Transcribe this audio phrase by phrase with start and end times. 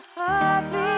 [0.00, 0.97] the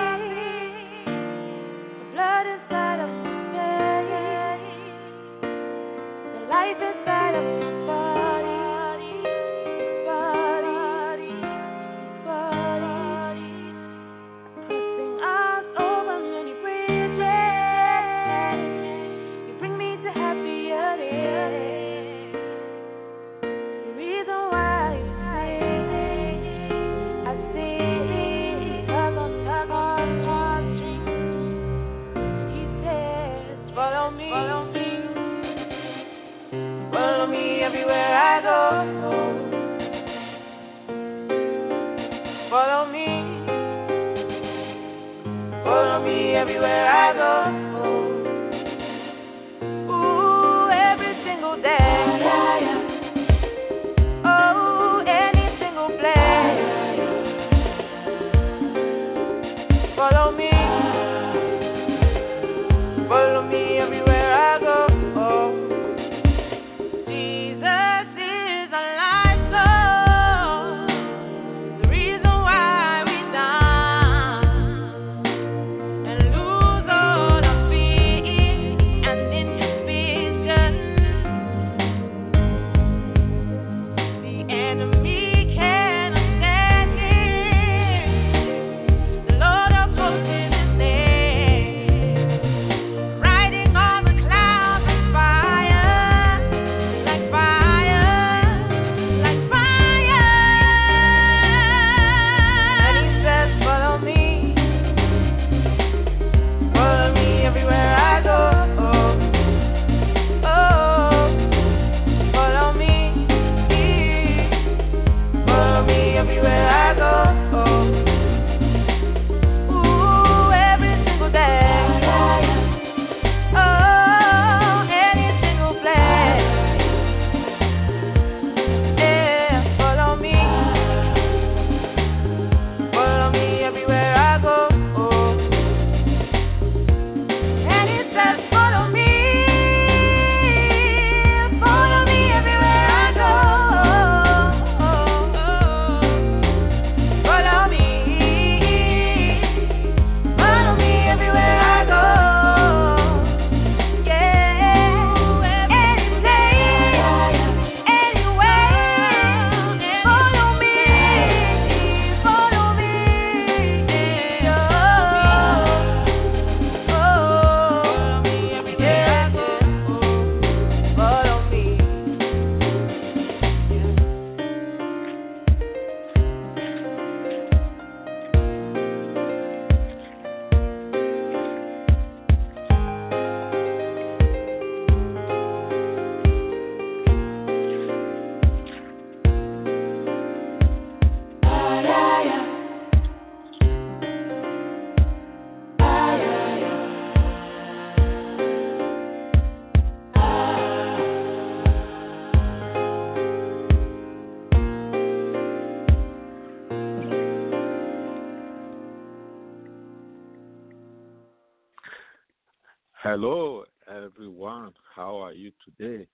[213.12, 214.72] Hello, everyone.
[214.94, 216.06] How are you today?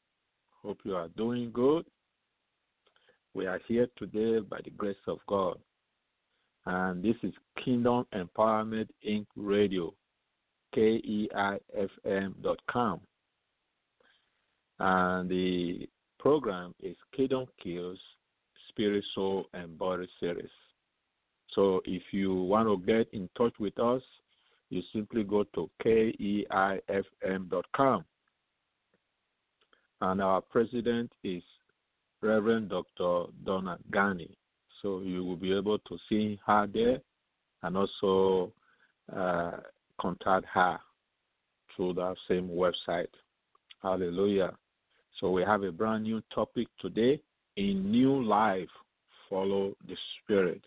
[0.63, 1.85] Hope you are doing good.
[3.35, 5.59] We are here today by the grace of God.
[6.65, 9.27] And this is Kingdom Empowerment Inc.
[9.37, 9.93] Radio,
[10.75, 11.61] KEIFM.com.
[14.81, 15.87] And the
[16.19, 17.99] program is Kingdom Keys
[18.71, 20.49] Spirit, Soul, and Body series.
[21.55, 24.01] So if you want to get in touch with us,
[24.71, 26.45] you simply go to keifm.com.
[30.01, 31.43] And our president is
[32.21, 33.31] Reverend Dr.
[33.45, 34.31] Donna Ghani.
[34.83, 36.99] So you will be able to see her there
[37.63, 38.53] and also
[39.15, 39.53] uh,
[40.01, 40.79] contact her
[41.75, 43.07] through that same website.
[43.83, 44.53] Hallelujah.
[45.21, 47.21] So we have a brand new topic today.
[47.57, 48.69] In new life,
[49.31, 50.61] follow the Spirit.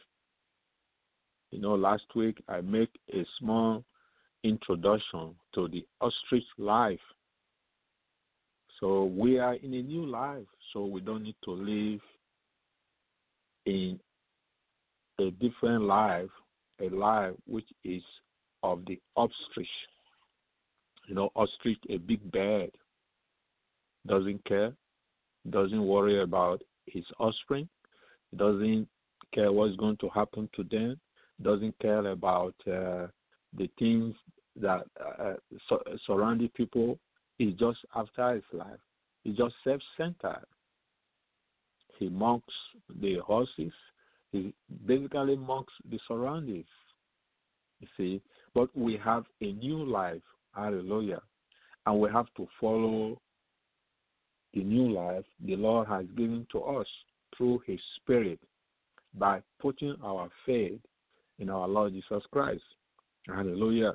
[1.51, 3.83] You know, last week I make a small
[4.43, 6.99] introduction to the ostrich life.
[8.79, 11.99] So we are in a new life, so we don't need to live
[13.65, 13.99] in
[15.19, 16.29] a different life,
[16.79, 18.01] a life which is
[18.63, 19.67] of the ostrich.
[21.07, 22.71] You know, ostrich, a big bird,
[24.07, 24.73] doesn't care,
[25.49, 27.67] doesn't worry about his offspring,
[28.37, 28.87] doesn't
[29.33, 30.99] care what's going to happen to them,
[31.41, 33.07] doesn't care about uh,
[33.57, 34.15] the things
[34.59, 35.33] that uh,
[35.67, 36.99] so, surrounding people.
[37.39, 38.79] is just after his life.
[39.23, 40.45] He's just self-centered.
[41.97, 42.53] He mocks
[43.01, 43.73] the horses.
[44.31, 44.53] He
[44.85, 46.67] basically mocks the surroundings.
[47.79, 48.21] You see,
[48.53, 50.21] but we have a new life.
[50.53, 51.21] Hallelujah.
[51.85, 53.21] And we have to follow
[54.53, 56.87] the new life the Lord has given to us
[57.37, 58.39] through His Spirit
[59.17, 60.79] by putting our faith
[61.39, 62.63] in our Lord Jesus Christ.
[63.27, 63.93] Hallelujah.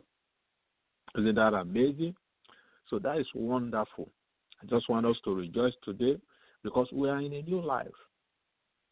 [1.17, 2.15] Isn't that amazing?
[2.91, 4.11] So that is wonderful.
[4.63, 6.19] I just want us to rejoice today
[6.63, 7.87] because we are in a new life.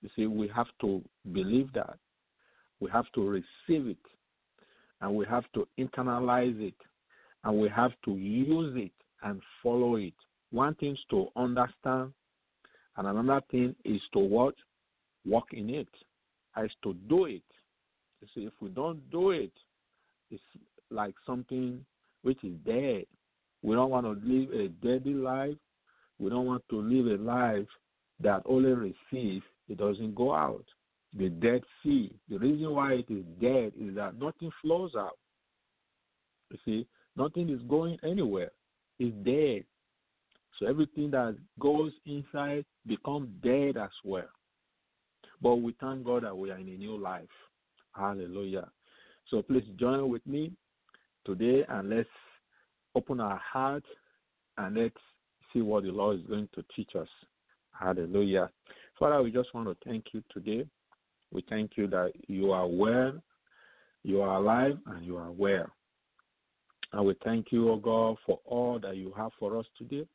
[0.03, 1.03] You see, we have to
[1.33, 1.99] believe that.
[2.81, 3.97] We have to receive it.
[5.01, 6.75] And we have to internalize it.
[7.45, 8.93] And we have to use it
[9.23, 10.15] and follow it.
[10.51, 12.13] One thing is to understand,
[12.97, 14.55] and another thing is to what?
[15.25, 15.89] Walk in it.
[16.63, 17.43] Is to do it.
[18.21, 19.53] You see, if we don't do it,
[20.33, 20.43] it's
[20.91, 21.85] like something
[22.23, 23.05] which is dead.
[23.63, 25.57] We don't want to live a deadly life.
[26.19, 27.67] We don't want to live a life
[28.21, 30.65] that only receives, it doesn't go out.
[31.17, 32.13] The Dead Sea.
[32.29, 35.19] The reason why it is dead is that nothing flows out.
[36.51, 36.87] You see,
[37.17, 38.51] nothing is going anywhere.
[38.99, 39.65] It's dead.
[40.59, 44.29] So everything that goes inside becomes dead as well.
[45.41, 47.25] But we thank God that we are in a new life.
[47.95, 48.69] Hallelujah.
[49.31, 50.53] So please join with me
[51.25, 52.09] today and let's
[52.95, 53.85] open our heart
[54.59, 54.95] and let's
[55.53, 57.09] see what the Lord is going to teach us.
[57.79, 58.51] Hallelujah.
[58.99, 60.67] Father, we just want to thank you today.
[61.33, 63.15] We thank you that you are well,
[64.03, 65.67] you are alive, and you are well.
[66.93, 70.07] And we thank you, O God, for all that you have for us today.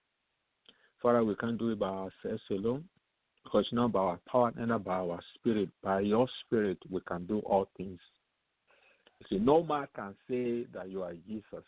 [1.01, 2.83] Father, we can't do it by ourselves alone
[3.43, 5.69] because not by our power and by our spirit.
[5.83, 7.99] By your spirit, we can do all things.
[9.29, 11.65] See, no man can say that you are Jesus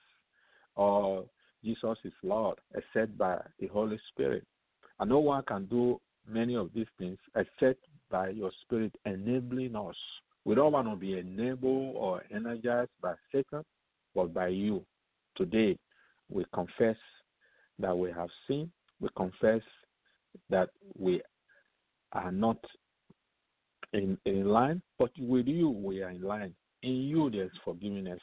[0.76, 1.26] or
[1.64, 4.46] Jesus is Lord except by the Holy Spirit.
[5.00, 9.96] And no one can do many of these things except by your Spirit enabling us.
[10.46, 13.64] We don't want to be enabled or energized by Satan,
[14.16, 14.84] but by you.
[15.36, 15.78] Today,
[16.30, 16.98] we confess
[17.78, 18.70] that we have sinned.
[19.00, 19.62] We confess
[20.50, 21.22] that we
[22.14, 22.58] are not
[23.94, 26.54] in, in line, but with you, we are in line.
[26.84, 28.22] In you, there's forgiveness.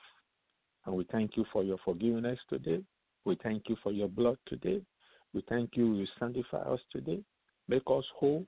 [0.86, 2.80] And we thank you for your forgiveness today.
[3.24, 4.80] We thank you for your blood today.
[5.34, 7.20] We thank you, you sanctify us today.
[7.68, 8.46] Make us whole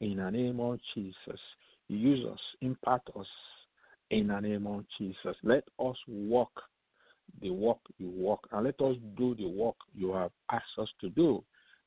[0.00, 1.40] in the name of Jesus.
[1.88, 3.26] Use us, impact us
[4.10, 5.36] in the name of Jesus.
[5.42, 6.52] Let us walk
[7.42, 11.10] the work you walk and let us do the work you have asked us to
[11.10, 11.42] do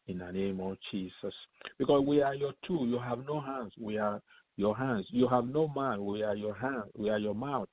[0.07, 1.33] in the name of Jesus.
[1.77, 2.87] Because we are your tool.
[2.87, 3.73] You have no hands.
[3.79, 4.21] We are
[4.61, 5.07] your hands.
[5.09, 5.99] You have no mouth.
[5.99, 6.83] We are your hand.
[6.95, 7.67] We are your mouth.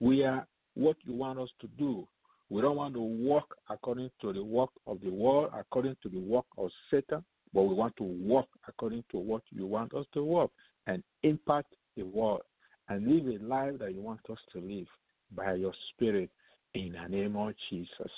[0.00, 0.44] We are
[0.74, 2.06] what you want us to do.
[2.50, 6.18] We don't want to walk according to the work of the world, according to the
[6.18, 7.24] work of Satan,
[7.54, 10.50] but we want to walk according to what you want us to walk
[10.88, 12.42] and impact the world
[12.88, 14.88] and live a life that you want us to live
[15.34, 16.28] by your spirit
[16.74, 18.12] in the name of Jesus.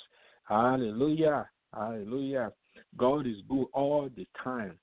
[0.45, 1.47] Hallelujah.
[1.73, 2.51] Hallelujah.
[2.97, 4.77] God is good all the time,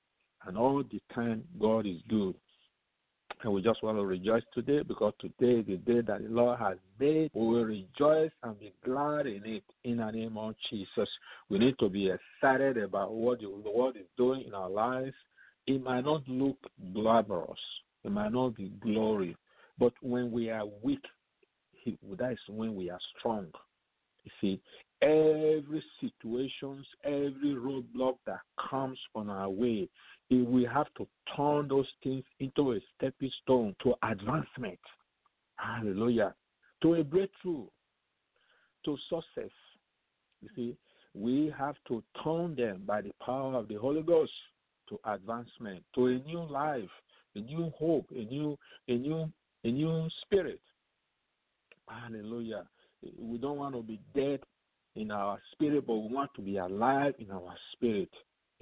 [0.47, 2.35] and all the time God is good.
[3.45, 6.61] And we just want to rejoice today because today is the day that the Lord
[6.61, 7.31] has made.
[7.35, 11.09] We will rejoice and be glad in it in the name of Jesus.
[11.49, 15.15] We need to be excited about what the Lord is doing in our lives.
[15.67, 16.57] It might not look
[16.93, 17.59] glamorous,
[18.05, 19.37] it might not be glory,
[19.79, 21.05] but when we are weak,
[22.19, 23.47] that is when we are strong.
[24.25, 24.61] You see,
[25.03, 29.89] every situations, every roadblock that comes on our way,
[30.41, 34.79] we have to turn those things into a stepping stone to advancement.
[35.57, 36.35] Hallelujah.
[36.83, 37.67] To a breakthrough,
[38.85, 39.51] to success.
[40.41, 40.77] You see,
[41.15, 44.33] we have to turn them by the power of the Holy Ghost
[44.89, 46.91] to advancement, to a new life,
[47.37, 48.59] a new hope, a new,
[48.89, 49.31] a new,
[49.65, 50.61] a new spirit.
[51.89, 52.65] Hallelujah.
[53.19, 54.41] We don't want to be dead
[54.97, 58.11] in our spirit, but we want to be alive in our spirit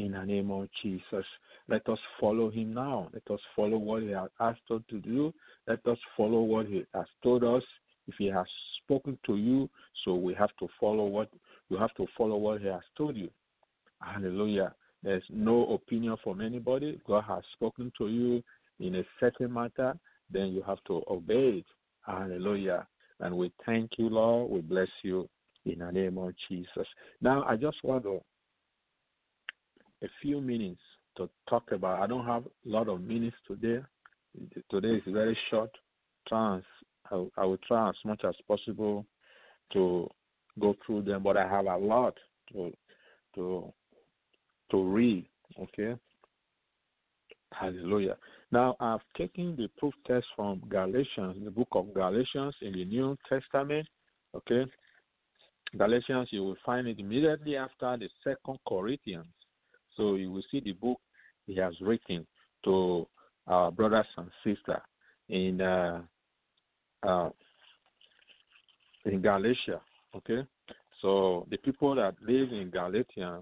[0.07, 1.25] in the name of Jesus.
[1.69, 3.09] Let us follow him now.
[3.12, 5.33] Let us follow what he has asked us to do.
[5.66, 7.62] Let us follow what he has told us.
[8.09, 8.47] If he has
[8.83, 9.71] spoken to you,
[10.04, 11.30] so we have to follow what
[11.69, 13.30] you have to follow what he has told you.
[14.00, 14.75] Hallelujah.
[15.02, 17.00] There's no opinion from anybody.
[17.07, 18.42] God has spoken to you
[18.80, 19.95] in a certain matter,
[20.30, 21.66] then you have to obey it.
[22.07, 22.87] Hallelujah.
[23.21, 24.50] And we thank you, Lord.
[24.50, 25.28] We bless you
[25.66, 26.87] in the name of Jesus.
[27.21, 28.23] Now, I just want to
[30.02, 30.80] a few minutes
[31.16, 32.00] to talk about.
[32.00, 33.80] I don't have a lot of minutes today.
[34.71, 35.71] Today is very short.
[36.28, 36.64] Trans
[37.11, 39.04] I, I will try as much as possible
[39.73, 40.09] to
[40.59, 42.14] go through them, but I have a lot
[42.52, 42.73] to
[43.35, 43.73] to
[44.71, 45.26] to read.
[45.61, 45.95] Okay.
[47.52, 48.16] Hallelujah.
[48.52, 53.16] Now I've taken the proof text from Galatians, the book of Galatians in the New
[53.28, 53.87] Testament.
[54.35, 54.64] Okay.
[55.76, 59.26] Galatians, you will find it immediately after the second Corinthians.
[60.00, 60.99] So you will see the book
[61.47, 62.26] he has written
[62.64, 63.07] to
[63.47, 64.80] our brothers and sisters
[65.28, 66.00] in uh,
[67.02, 67.28] uh,
[69.04, 69.83] in Galatia.
[70.16, 70.40] Okay,
[71.02, 73.40] so the people that live in Galatia,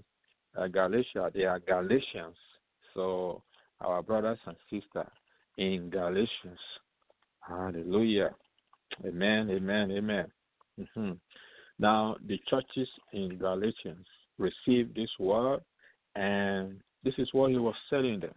[0.59, 2.35] uh, Galatia, they are Galatians.
[2.93, 3.45] So
[3.81, 5.13] our brothers and sisters
[5.59, 6.59] in Galatians.
[7.39, 8.35] Hallelujah.
[9.07, 9.49] Amen.
[9.49, 9.93] Amen.
[9.93, 10.27] Amen.
[10.81, 11.13] Mm-hmm.
[11.79, 14.07] Now the churches in Galatians
[14.39, 15.61] received this word,
[16.19, 18.35] and this is what he was telling them.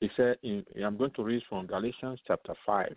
[0.00, 2.94] He said, in, I'm going to read from Galatians chapter 5.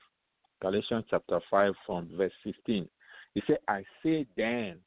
[0.62, 2.88] Galatians chapter 5 from verse 15.
[3.34, 4.78] He said, I say then.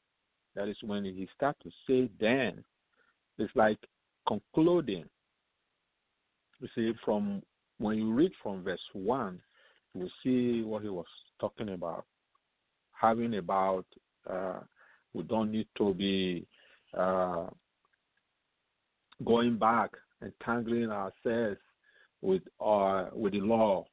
[0.55, 2.63] That is when he start to say then.
[3.39, 3.79] It's like
[4.27, 5.05] concluding.
[6.61, 7.43] You see, from
[7.79, 9.41] when you read from verse 1,
[9.95, 11.07] you will see what he was
[11.41, 12.05] talking about.
[12.93, 13.87] Having about,
[14.29, 14.61] uh,
[15.13, 16.47] we don't need to be
[16.97, 17.47] uh,
[19.25, 19.91] going back
[20.23, 21.59] entangling ourselves
[22.23, 23.87] with uh, with the law,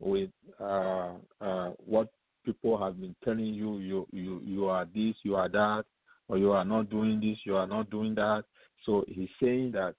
[0.00, 0.30] with
[0.60, 2.08] uh, uh, what
[2.44, 5.84] people have been telling you, you you you are this, you are that,
[6.28, 8.44] or you are not doing this, you are not doing that.
[8.84, 9.94] So he's saying that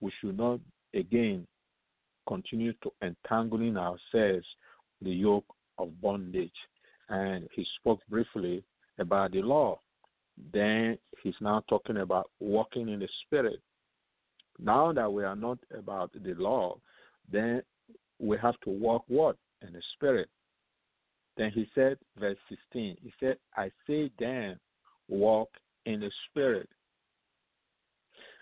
[0.00, 0.60] we should not
[0.94, 1.46] again
[2.26, 4.46] continue to entangling ourselves
[5.00, 5.46] the yoke
[5.78, 6.52] of bondage.
[7.08, 8.64] And he spoke briefly
[8.98, 9.80] about the law.
[10.52, 13.60] Then he's now talking about walking in the spirit.
[14.58, 16.78] Now that we are not about the law,
[17.30, 17.62] then
[18.18, 19.36] we have to walk what?
[19.66, 20.28] In the spirit.
[21.36, 24.58] Then he said, verse 16, he said, I say then,
[25.08, 25.48] walk
[25.86, 26.68] in the spirit.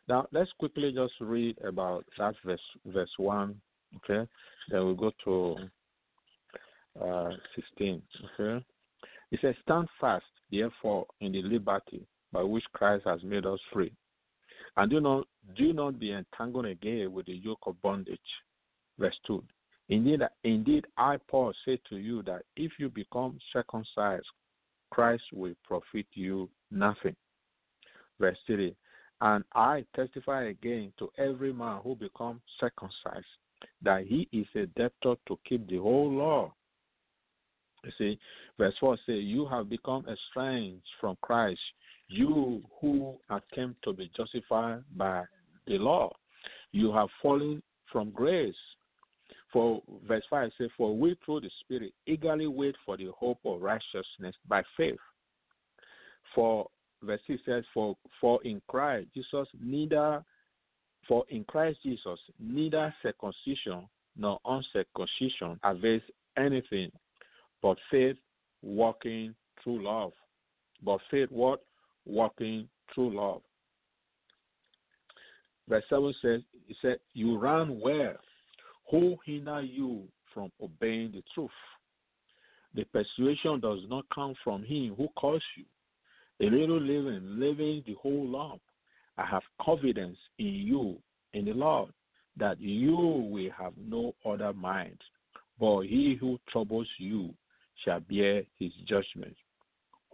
[0.08, 3.60] Now let's quickly just read about that verse verse one,
[3.96, 4.28] okay?
[4.70, 5.56] Then we'll go to
[7.00, 8.02] uh, 16,
[8.40, 8.64] okay?
[9.30, 13.92] He says, Stand fast, therefore, in the liberty by which Christ has made us free,
[14.76, 15.76] and do not do mm-hmm.
[15.76, 18.18] not be entangled again with the yoke of bondage.
[18.98, 19.42] Verse 2.
[19.88, 24.26] Indeed, indeed, I Paul say to you that if you become circumcised,
[24.90, 27.16] Christ will profit you nothing.
[28.20, 28.74] Verse 3.
[29.22, 33.26] And I testify again to every man who becomes circumcised
[33.82, 36.52] that he is a debtor to keep the whole law.
[37.84, 38.18] You see,
[38.58, 41.60] verse 4 says, You have become estranged from Christ,
[42.10, 45.22] you who attempt to be justified by
[45.66, 46.12] the law.
[46.72, 47.62] You have fallen
[47.92, 48.54] from grace.
[49.52, 53.60] For verse 5 says, For we through the Spirit eagerly wait for the hope of
[53.60, 54.98] righteousness by faith.
[56.34, 56.68] For
[57.02, 60.22] verse 6 says, For for in Christ Jesus neither
[61.08, 66.02] for in Christ Jesus neither circumcision nor uncircumcision avails
[66.36, 66.90] anything,
[67.62, 68.16] but faith
[68.62, 70.12] walking through love.
[70.84, 71.60] But faith what?
[72.10, 73.42] Walking through love.
[75.68, 78.16] Verse 7 says, He said, You run well.
[78.90, 80.02] Who hinder you
[80.34, 81.50] from obeying the truth?
[82.74, 85.64] The persuasion does not come from him who calls you.
[86.44, 88.58] A little living, living the whole law.
[89.16, 90.96] I have confidence in you,
[91.34, 91.90] in the Lord,
[92.36, 94.98] that you will have no other mind.
[95.60, 97.34] But he who troubles you
[97.84, 99.36] shall bear his judgment.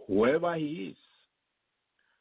[0.07, 0.97] Whoever he is.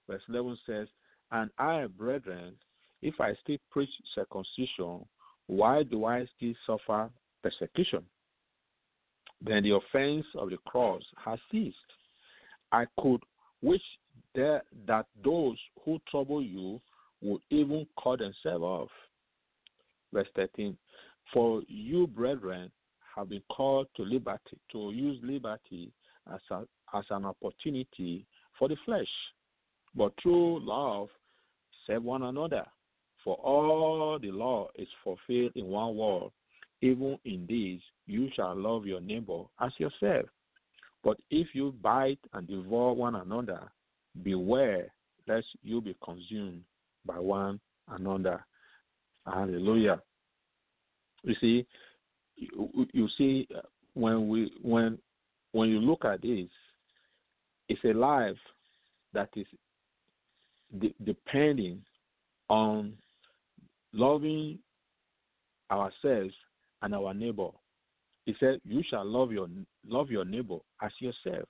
[0.08, 0.88] Verse 11 says,
[1.30, 2.54] And I, brethren,
[3.02, 5.04] if I still preach circumcision,
[5.46, 7.10] why do I still suffer
[7.42, 8.02] persecution?
[9.40, 11.76] Then the offense of the cross has ceased.
[12.72, 13.22] I could
[13.62, 13.82] wish
[14.34, 16.80] that, that those who trouble you
[17.22, 18.88] would even cut themselves off.
[20.12, 20.76] Verse 13
[21.32, 22.70] For you, brethren,
[23.14, 25.90] have been called to liberty, to use liberty
[26.32, 26.62] as, a,
[26.94, 28.26] as an opportunity
[28.58, 29.08] for the flesh.
[29.96, 31.08] But through love,
[31.86, 32.64] serve one another.
[33.24, 36.30] For all the law is fulfilled in one word,
[36.82, 40.26] even in this, you shall love your neighbor as yourself.
[41.02, 43.70] But if you bite and devour one another,
[44.22, 44.92] beware
[45.26, 46.62] lest you be consumed
[47.04, 48.44] by one another.
[49.24, 50.00] Hallelujah.
[51.22, 51.66] You see,
[52.36, 53.62] you, you see, uh,
[53.94, 54.98] when we when
[55.52, 56.48] when you look at this,
[57.68, 58.36] it's a life
[59.12, 59.46] that is
[60.78, 61.82] de- depending
[62.48, 62.92] on
[63.92, 64.58] loving
[65.70, 66.34] ourselves
[66.82, 67.48] and our neighbor.
[68.24, 69.48] He said, You shall love your
[69.86, 71.48] love your neighbor as yourself.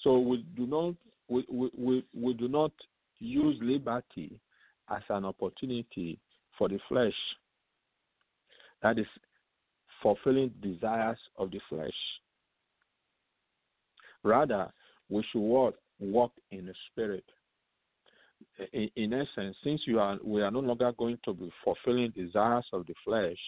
[0.00, 0.94] So we do not
[1.28, 2.72] we, we, we, we do not
[3.18, 4.38] use liberty
[4.90, 6.18] as an opportunity
[6.58, 7.14] for the flesh.
[8.82, 9.06] That is
[10.02, 11.94] fulfilling desires of the flesh.
[14.24, 14.68] Rather,
[15.08, 17.24] we should walk, walk in the spirit.
[18.72, 22.66] In, in essence, since you are, we are no longer going to be fulfilling desires
[22.72, 23.38] of the flesh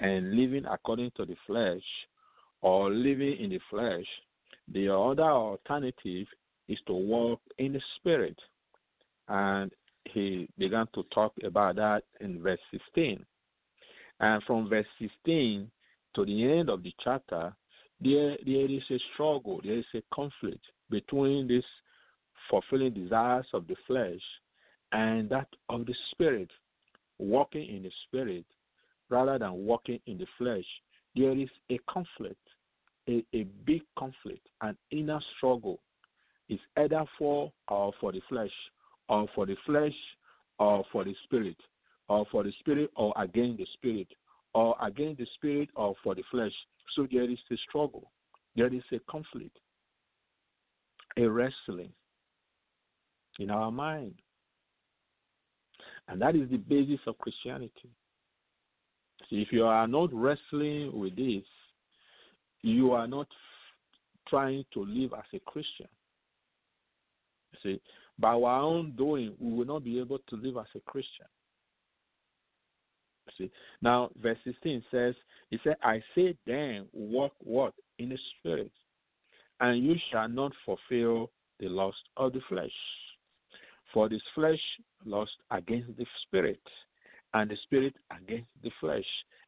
[0.00, 1.82] and living according to the flesh
[2.60, 4.06] or living in the flesh,
[4.72, 6.26] the other alternative
[6.68, 8.38] is to walk in the spirit.
[9.28, 9.72] And
[10.04, 13.24] he began to talk about that in verse 16.
[14.20, 15.70] And from verse 16
[16.14, 17.54] to the end of the chapter,
[18.00, 21.64] there, there is a struggle, there is a conflict between this
[22.50, 24.20] fulfilling desires of the flesh
[24.92, 26.50] and that of the spirit.
[27.18, 28.44] Walking in the spirit
[29.10, 30.64] rather than walking in the flesh,
[31.16, 32.40] there is a conflict,
[33.08, 35.80] a, a big conflict, an inner struggle.
[36.48, 38.52] It's either for or for the flesh,
[39.08, 39.94] or for the flesh,
[40.58, 41.56] or for the spirit,
[42.08, 44.08] or for the spirit, or against the spirit,
[44.54, 46.52] or against the spirit, or for the flesh.
[46.94, 48.10] So there is a struggle,
[48.56, 49.58] there is a conflict,
[51.16, 51.92] a wrestling
[53.38, 54.14] in our mind.
[56.08, 57.90] And that is the basis of Christianity.
[59.28, 61.44] See, if you are not wrestling with this,
[62.62, 63.28] you are not
[64.28, 65.88] trying to live as a Christian.
[67.62, 67.80] See,
[68.18, 71.26] by our own doing, we will not be able to live as a Christian.
[73.36, 73.50] See,
[73.82, 75.14] now verse 16 says,
[75.50, 77.74] He said, I say then, walk what?
[77.98, 78.72] In the spirit,
[79.60, 81.30] and you shall not fulfill
[81.60, 82.70] the lust of the flesh.
[83.98, 84.60] For this flesh
[85.04, 86.60] lust against the spirit,
[87.34, 89.04] and the spirit against the flesh.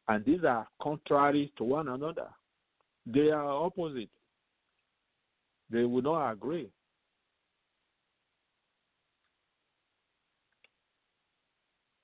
[0.09, 2.27] And these are contrary to one another.
[3.05, 4.09] They are opposite.
[5.69, 6.69] They will not agree.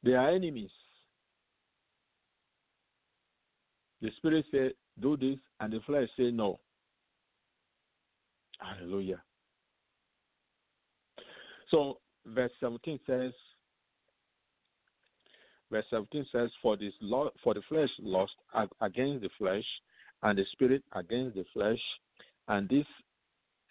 [0.02, 0.72] They are enemies.
[4.02, 6.62] The spirit said, do this, and the flesh said, no.
[8.62, 9.22] Hallelujah.
[11.70, 11.98] So,
[12.34, 13.32] verse 17 says,
[15.72, 18.34] verse 17 says, For this law, for the flesh lost
[18.82, 19.66] against the flesh,
[20.24, 21.80] and the spirit against the flesh,
[22.48, 22.86] and this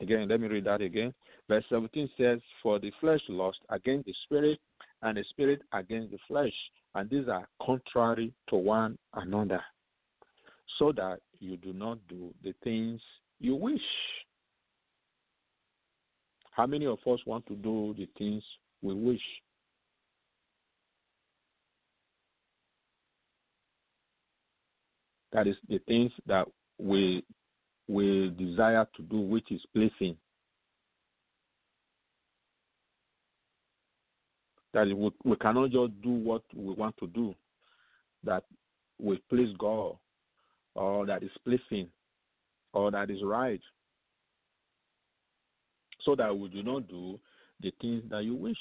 [0.01, 1.13] again, let me read that again.
[1.49, 4.59] Verse 17 says, For the flesh lost against the spirit,
[5.03, 6.53] and the spirit against the flesh,
[6.95, 9.63] and these are contrary to one another,
[10.79, 13.01] so that you do not do the things
[13.39, 13.81] you wish.
[16.57, 18.43] How many of us want to do the things
[18.81, 19.21] we wish?
[25.33, 27.23] That is the things that we
[27.89, 30.17] we desire to do, which is pleasing.
[34.73, 37.35] That we, we cannot just do what we want to do,
[38.25, 38.45] that
[38.99, 39.97] will please God,
[40.75, 41.89] or that is pleasing,
[42.73, 43.61] or that is right,
[46.07, 47.19] so that we do not do
[47.61, 48.57] the things that you wish.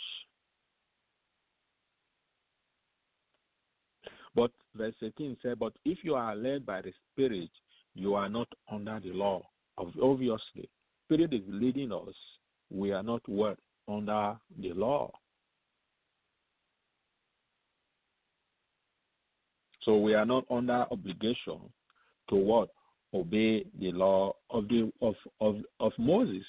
[4.35, 7.49] But verse 18 says, But if you are led by the Spirit,
[7.93, 9.43] you are not under the law.
[9.77, 10.69] Obviously,
[11.05, 12.15] Spirit is leading us.
[12.69, 13.57] We are not what?
[13.87, 15.11] Under the law.
[19.83, 21.59] So we are not under obligation
[22.29, 22.69] to what?
[23.13, 26.43] Obey the law of the of of, of Moses.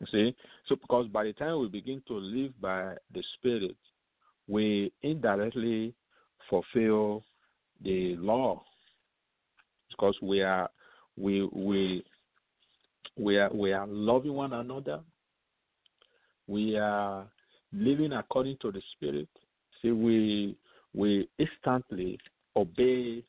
[0.00, 0.36] You see?
[0.68, 3.76] So because by the time we begin to live by the Spirit,
[4.48, 5.94] we indirectly
[6.50, 7.22] fulfill
[7.82, 8.62] the law.
[9.90, 10.68] Because we are
[11.16, 12.04] we we
[13.16, 15.00] we are we are loving one another.
[16.46, 17.26] We are
[17.72, 19.28] living according to the Spirit.
[19.80, 20.56] See, we
[20.92, 22.18] we instantly
[22.56, 23.24] obey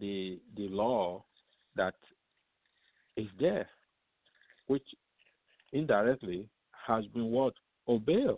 [0.00, 1.24] the the law
[1.76, 1.94] that
[3.16, 3.68] is there,
[4.66, 4.84] which
[5.78, 6.48] indirectly
[6.86, 7.54] has been what?
[7.88, 8.36] Obeyed.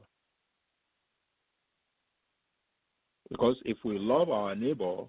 [3.31, 5.05] Because if we love our neighbor,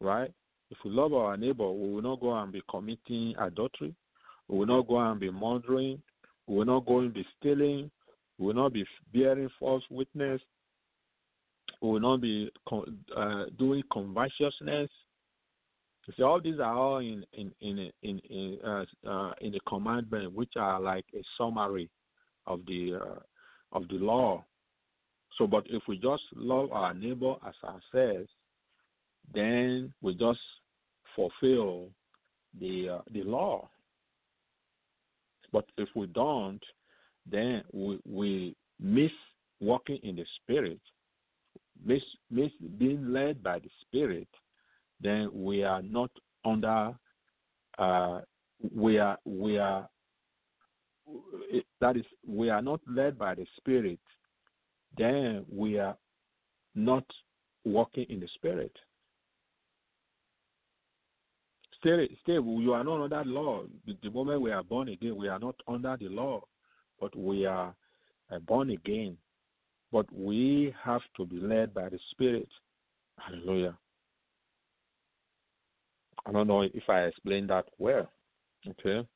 [0.00, 0.32] right?
[0.70, 3.94] If we love our neighbor, we will not go and be committing adultery.
[4.48, 6.02] We will not go and be murdering.
[6.46, 7.90] We will not go and be stealing.
[8.38, 10.40] We will not be bearing false witness.
[11.80, 12.50] We will not be
[13.16, 14.90] uh, doing covetousness.
[16.16, 20.32] See, all these are all in in in in in, uh, uh, in the commandment,
[20.32, 21.90] which are like a summary
[22.46, 24.44] of the uh, of the law.
[25.36, 28.28] So, but if we just love our neighbor as ourselves,
[29.34, 30.40] then we just
[31.14, 31.88] fulfill
[32.58, 33.68] the uh, the law.
[35.52, 36.62] But if we don't,
[37.30, 39.12] then we we miss
[39.60, 40.80] walking in the spirit,
[41.84, 44.28] miss miss being led by the spirit.
[45.00, 46.10] Then we are not
[46.44, 46.94] under.
[47.78, 48.20] Uh,
[48.74, 49.88] we are we are
[51.80, 54.00] that is we are not led by the spirit
[54.96, 55.96] then we are
[56.74, 57.04] not
[57.64, 58.72] walking in the spirit.
[61.78, 63.62] Still still you are not under the law
[64.02, 66.40] the moment we are born again we are not under the law
[67.00, 67.74] but we are
[68.32, 69.16] uh, born again.
[69.92, 72.48] But we have to be led by the spirit.
[73.18, 73.78] Hallelujah
[76.28, 78.08] i don't know if i explained that well
[78.68, 79.06] okay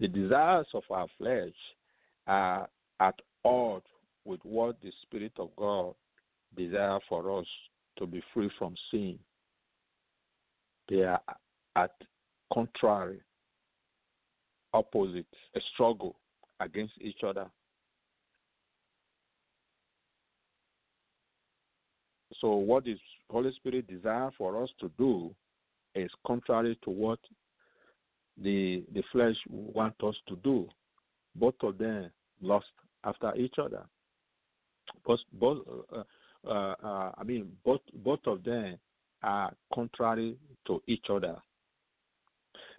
[0.00, 1.54] The desires of our flesh
[2.26, 2.68] are
[3.00, 3.86] at odds
[4.24, 5.94] with what the Spirit of God
[6.56, 7.46] desires for us
[7.98, 9.18] to be free from sin.
[10.88, 11.20] They are
[11.74, 11.90] at
[12.52, 13.20] contrary,
[14.72, 16.16] opposite, a struggle
[16.60, 17.46] against each other.
[22.40, 22.96] So, what the
[23.30, 25.34] Holy Spirit desire for us to do
[25.94, 27.18] is contrary to what
[28.42, 30.68] the the flesh want us to do.
[31.34, 32.66] Both of them lost
[33.04, 33.84] after each other.
[35.04, 35.58] Both, both
[35.92, 36.02] uh,
[36.46, 38.78] uh, uh, I mean, both both of them
[39.22, 41.36] are contrary to each other.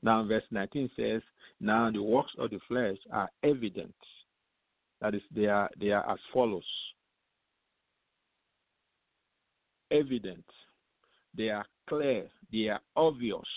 [0.02, 1.22] Now, verse 19 says,
[1.60, 3.96] "Now the works of the flesh are evident.
[5.02, 6.64] That is, they are they are as follows:
[9.92, 10.46] evident,
[11.34, 13.48] they are clear, they are obvious."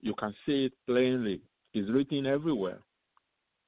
[0.00, 1.40] You can see it plainly.
[1.72, 2.82] It's written everywhere.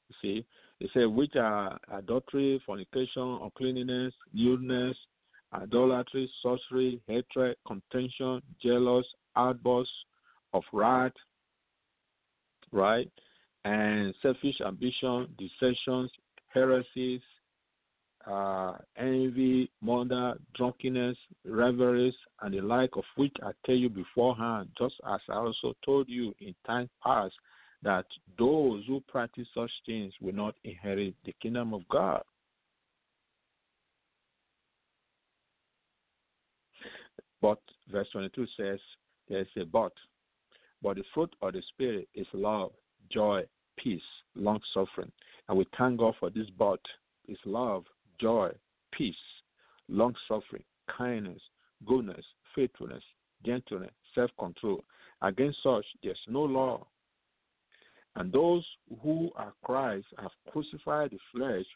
[0.09, 0.47] You see,
[0.81, 4.97] it says which are adultery, fornication, uncleanness, lewdness,
[5.53, 9.07] idolatry, sorcery, hatred, contention, jealous,
[9.37, 10.05] outbursts
[10.53, 11.13] of wrath,
[12.73, 13.11] right?
[13.65, 16.11] And selfish ambition, dissensions,
[16.49, 17.23] heresies,
[18.27, 24.95] uh, envy, murder, drunkenness, revelries, and the like of which I tell you beforehand, just
[25.11, 27.35] as I also told you in time past,
[27.83, 28.07] that
[28.39, 32.23] those who practice such things will not inherit the kingdom of God.
[37.41, 38.81] But verse 22 says,
[39.29, 39.93] there's a but.
[40.83, 42.73] But the fruit of the Spirit is love,
[43.11, 43.43] joy,
[43.77, 44.01] peace,
[44.35, 45.13] long suffering.
[45.49, 46.81] And we thank God for this but
[47.29, 47.85] is love,
[48.21, 48.51] joy,
[48.93, 49.15] peace,
[49.89, 50.65] long suffering,
[50.97, 51.41] kindness,
[51.87, 53.03] goodness, faithfulness,
[53.45, 54.85] gentleness, self control.
[55.23, 56.87] Against such there's no law.
[58.17, 58.65] And those
[59.03, 61.67] who are Christ have crucified the flesh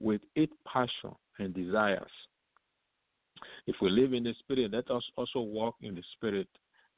[0.00, 2.10] with its passion and desires.
[3.66, 6.48] If we live in the Spirit, let us also walk in the Spirit.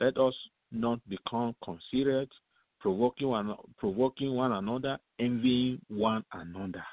[0.00, 0.35] Let us
[0.72, 2.30] not become considerate,
[2.78, 6.85] provoking one, provoking one another, envying one another.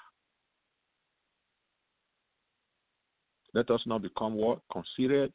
[3.54, 4.60] Let us not become what?
[4.72, 5.34] Considerate,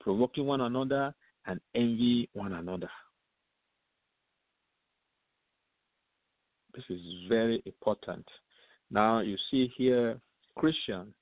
[0.00, 1.14] provoking one another,
[1.46, 2.90] and envy one another.
[6.74, 8.26] This is very important.
[8.90, 10.18] Now you see here,
[10.56, 11.12] Christian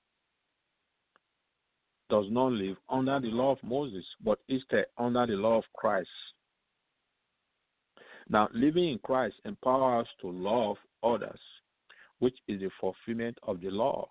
[2.09, 6.09] does not live under the law of Moses, but instead under the law of Christ.
[8.29, 11.41] Now, living in Christ empowers us to love others,
[12.19, 14.09] which is the fulfillment of the law.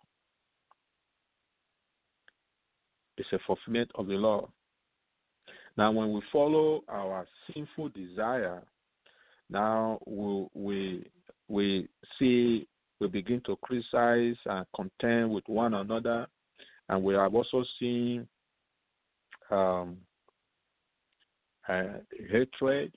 [3.19, 4.49] It's a fulfillment of the law.
[5.77, 8.63] Now, when we follow our sinful desire,
[9.49, 11.09] now we we,
[11.49, 12.65] we see
[13.01, 16.27] we begin to criticize and contend with one another,
[16.87, 18.25] and we have also seen
[19.51, 19.97] um,
[21.67, 21.99] uh,
[22.31, 22.93] hatred.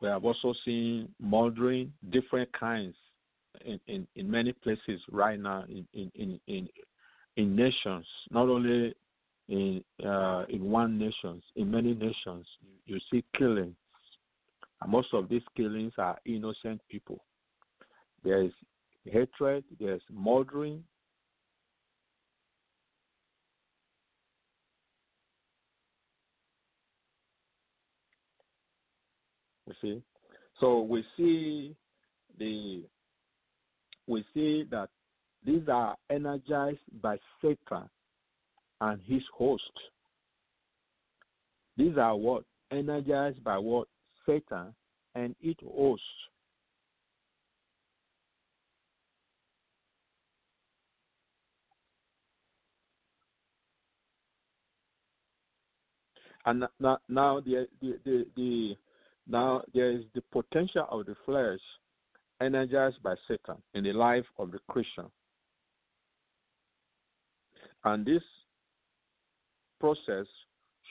[0.00, 2.94] We have also seen murdering, different kinds
[3.64, 6.68] in, in, in many places right now in, in, in, in
[7.36, 8.94] nations, not only
[9.48, 13.76] in uh, in one nation, in many nations, you, you see killings.
[14.82, 17.22] And most of these killings are innocent people.
[18.24, 18.52] There is
[19.04, 20.84] hatred, there's murdering.
[29.66, 30.02] You see,
[30.58, 31.76] so we see
[32.38, 32.82] the
[34.06, 34.88] we see that
[35.44, 37.88] these are energized by Satan
[38.80, 39.62] and his host.
[41.76, 42.44] These are what?
[42.70, 43.88] Energized by what?
[44.26, 44.74] Satan
[45.14, 46.02] and its host.
[56.46, 58.74] And now, now the, the, the, the
[59.28, 61.60] now there is the potential of the flesh
[62.40, 65.06] energized by Satan in the life of the Christian.
[67.84, 68.22] And this
[69.78, 70.26] process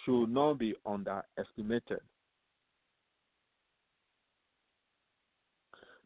[0.04, 2.00] should not be underestimated.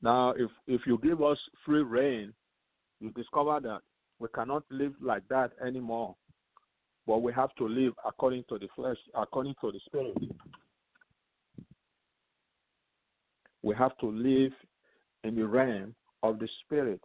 [0.01, 2.33] Now, if, if you give us free reign,
[2.99, 3.79] you discover that
[4.19, 6.15] we cannot live like that anymore.
[7.07, 10.17] But we have to live according to the flesh, according to the spirit.
[13.61, 14.51] We have to live
[15.23, 17.01] in the realm of the spirit.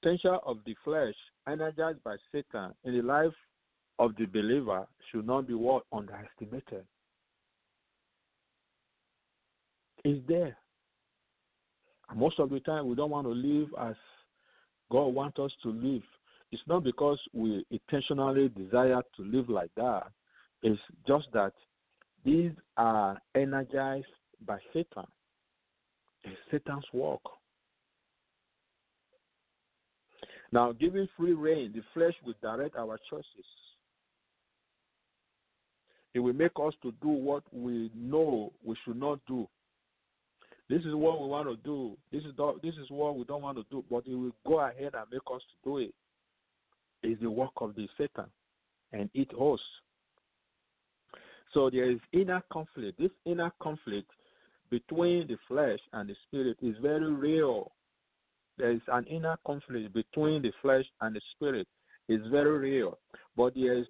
[0.00, 1.14] Potential of the flesh,
[1.48, 3.34] energized by Satan in the life
[3.98, 6.84] of the believer, should not be what underestimated.
[10.04, 10.56] It's there.
[12.14, 13.96] Most of the time, we don't want to live as
[14.90, 16.02] God wants us to live.
[16.52, 20.04] It's not because we intentionally desire to live like that.
[20.62, 21.52] It's just that
[22.24, 24.06] these are energized
[24.46, 25.04] by Satan.
[26.24, 27.20] It's Satan's work.
[30.50, 33.26] Now, giving free reign, the flesh will direct our choices.
[36.14, 39.46] It will make us to do what we know we should not do.
[40.70, 41.96] This is what we want to do.
[42.12, 42.32] This is
[42.62, 43.84] this is what we don't want to do.
[43.90, 45.94] But it will go ahead and make us to do it.
[47.02, 48.26] It's the work of the Satan
[48.92, 49.64] and it hosts.
[51.54, 52.98] So there is inner conflict.
[52.98, 54.10] This inner conflict
[54.70, 57.72] between the flesh and the spirit is very real.
[58.58, 61.66] There is an inner conflict between the flesh and the spirit.
[62.08, 62.98] It's very real.
[63.36, 63.86] But there is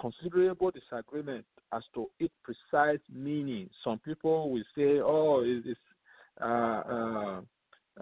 [0.00, 3.68] considerable disagreement as to its precise meaning.
[3.84, 5.78] Some people will say, oh, it's,
[6.40, 7.40] uh, uh,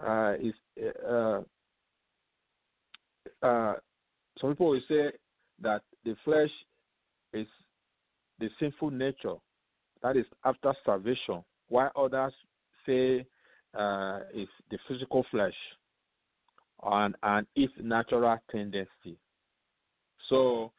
[0.01, 0.57] uh, it's,
[1.05, 1.41] uh,
[3.45, 3.73] uh,
[4.39, 5.11] some people will say
[5.61, 6.49] that the flesh
[7.33, 7.47] is
[8.39, 9.35] the sinful nature,
[10.01, 12.33] that is after salvation, while others
[12.85, 13.25] say
[13.73, 15.53] uh, it's the physical flesh
[16.85, 19.17] and, and its natural tendency.
[20.29, 20.71] So,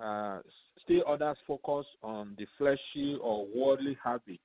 [0.00, 0.40] uh,
[0.84, 4.40] still others focus on the fleshy or worldly habit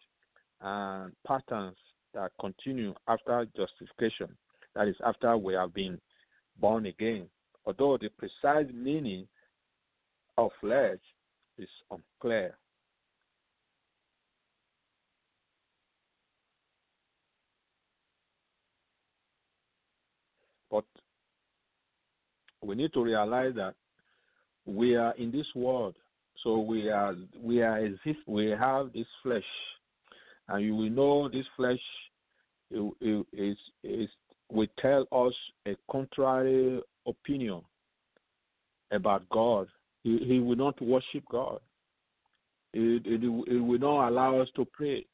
[0.61, 1.77] and patterns
[2.13, 4.35] that continue after justification.
[4.75, 5.99] That is, after we have been
[6.59, 7.27] born again.
[7.65, 9.27] Although the precise meaning
[10.37, 10.97] of flesh
[11.57, 12.57] is unclear.
[20.69, 20.85] But
[22.61, 23.75] we need to realize that
[24.65, 25.95] we are in this world,
[26.43, 29.43] so we are we are if we have this flesh,
[30.49, 31.79] and you will know this flesh
[32.69, 34.09] is is
[34.51, 35.33] will tell us
[35.65, 37.61] a contrary opinion
[38.91, 39.67] about God.
[40.03, 41.59] He, he will not worship God.
[42.73, 45.05] It, it, it will not allow us to pray.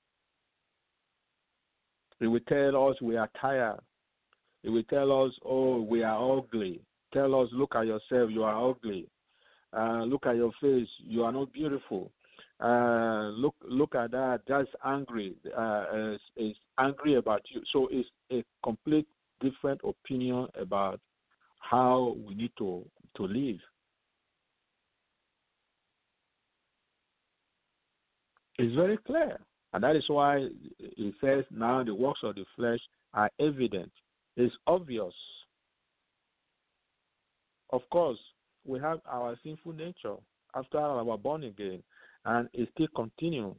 [2.20, 3.80] It will tell us we are tired.
[4.64, 6.82] It will tell us, oh, we are ugly.
[7.14, 9.08] Tell us, look at yourself, you are ugly.
[9.76, 12.12] Uh, look at your face, you are not beautiful.
[12.60, 14.42] Uh, look, look at that.
[14.48, 15.36] That's angry.
[15.56, 17.62] Uh, is, is angry about you.
[17.72, 19.08] So it's a complete
[19.42, 21.00] different opinion about
[21.60, 22.84] how we need to
[23.16, 23.60] to live.
[28.58, 29.40] It's very clear.
[29.74, 30.48] And that is why
[30.80, 32.80] it says now the works of the flesh
[33.14, 33.92] are evident.
[34.36, 35.14] It's obvious.
[37.72, 38.20] Of course,
[38.66, 40.16] we have our sinful nature
[40.56, 41.84] after our born again,
[42.26, 43.56] and it still continues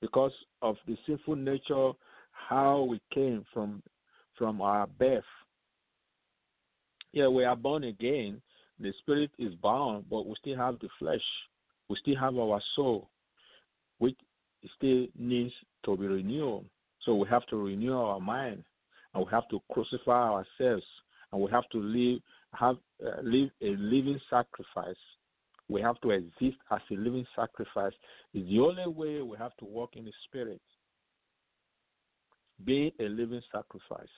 [0.00, 1.92] because of the sinful nature,
[2.32, 3.82] how we came from
[4.36, 5.22] from our birth.
[7.12, 8.40] Yeah, we are born again.
[8.78, 11.20] The spirit is bound, but we still have the flesh.
[11.88, 13.10] We still have our soul,
[13.98, 14.16] which
[14.76, 15.52] still needs
[15.84, 16.64] to be renewed.
[17.04, 18.64] So we have to renew our mind,
[19.12, 20.84] and we have to crucify ourselves,
[21.32, 22.20] and we have to live
[22.54, 24.96] have uh, live a living sacrifice.
[25.68, 27.92] We have to exist as a living sacrifice.
[28.34, 30.60] Is the only way we have to walk in the spirit.
[32.64, 34.08] Be a living sacrifice.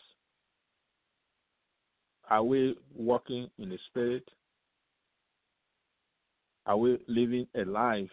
[2.28, 4.24] Are we walking in the Spirit?
[6.66, 8.08] Are we living a life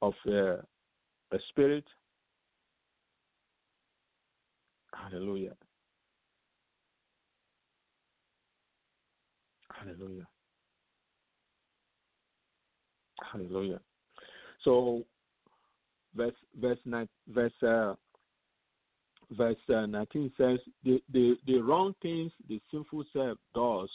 [0.00, 0.56] of uh,
[1.30, 1.84] a spirit?
[4.94, 5.52] Hallelujah.
[9.82, 10.26] Hallelujah.
[13.32, 13.80] Hallelujah.
[14.64, 15.04] So,
[16.14, 17.94] verse verse nine, verse uh,
[19.36, 23.88] verse uh, 19 says, the, the, the wrong things the sinful self does,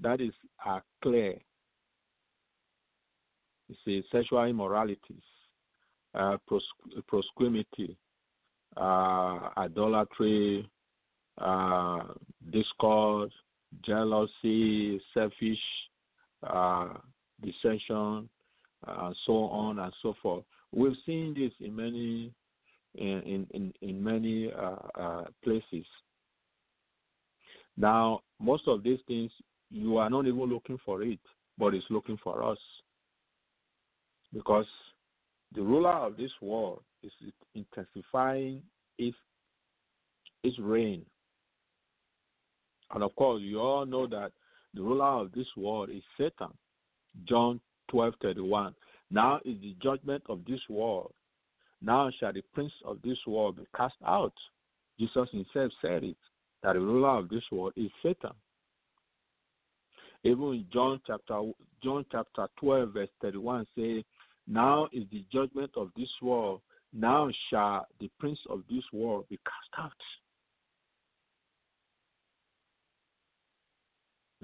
[0.00, 0.32] that is,
[0.64, 1.34] are clear.
[3.68, 5.22] You see, sexual immoralities,
[6.14, 6.62] uh, pros-
[8.76, 10.68] uh, idolatry,
[11.38, 12.00] uh,
[12.50, 13.30] discord,
[13.84, 15.58] jealousy, selfish,
[16.42, 16.88] uh,
[17.42, 18.28] dissension,
[18.86, 20.44] uh, so on and so forth.
[20.72, 22.32] We've seen this in many
[22.94, 25.86] in in in many uh, uh, places.
[27.76, 29.30] Now, most of these things
[29.70, 31.20] you are not even looking for it,
[31.58, 32.58] but it's looking for us
[34.32, 34.66] because
[35.54, 37.12] the ruler of this world is
[37.54, 38.62] intensifying
[38.98, 39.16] its
[40.44, 41.04] its reign.
[42.92, 44.32] And of course, you all know that
[44.74, 46.52] the ruler of this world is Satan.
[47.26, 48.74] John twelve thirty one.
[49.10, 51.12] Now is the judgment of this world.
[51.80, 54.34] Now shall the prince of this world be cast out.
[54.98, 56.16] Jesus himself said it,
[56.62, 58.32] that the ruler of this world is Satan.
[60.24, 61.40] Even in John chapter
[61.82, 64.04] John chapter twelve verse thirty one say,
[64.46, 66.60] Now is the judgment of this world.
[66.92, 69.92] Now shall the prince of this world be cast out.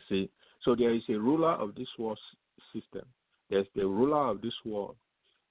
[0.09, 0.31] See,
[0.65, 2.19] so there is a ruler of this world
[2.73, 3.05] system.
[3.51, 4.97] There's the ruler of this world,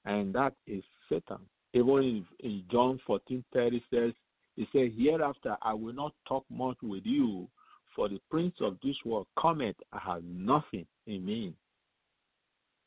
[0.06, 1.40] and that is Satan.
[1.74, 4.14] Even in, John 14 30 says,
[4.56, 7.48] He said, Hereafter I will not talk much with you,
[7.96, 11.54] for the prince of this world cometh, I have nothing in me.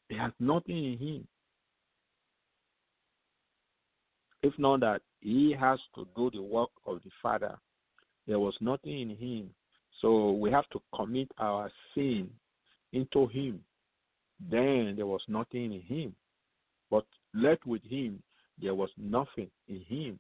[0.09, 1.29] He has nothing in him.
[4.43, 7.57] If not that he has to do the work of the Father,
[8.27, 9.51] there was nothing in him.
[10.01, 12.31] So we have to commit our sin
[12.93, 13.61] into him
[14.41, 16.15] then there was nothing in him.
[16.91, 18.23] But left with him,
[18.61, 20.19] there was nothing in him.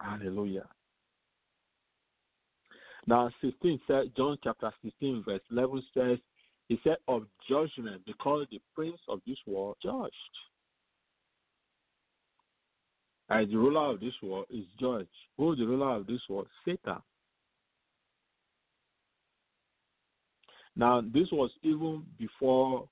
[0.00, 0.68] Hallelujah.
[3.06, 6.18] Now, 16 says, John chapter 16, verse 11 says,
[6.68, 10.14] He said, Of judgment, because the prince of this world judged.
[13.30, 15.08] As the ruler of this world is judged.
[15.36, 16.48] Who is the ruler of this world?
[16.64, 16.98] Satan.
[20.76, 22.88] Now, this was even before